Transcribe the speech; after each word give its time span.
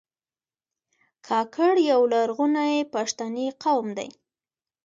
کاکړ 1.27 1.73
یو 1.91 2.01
لرغونی 2.13 2.73
پښتنی 2.93 3.47
قوم 3.63 3.87
دی. 3.97 4.09